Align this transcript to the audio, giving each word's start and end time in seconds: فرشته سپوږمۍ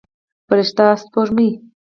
فرشته 0.47 0.85
سپوږمۍ 1.01 1.49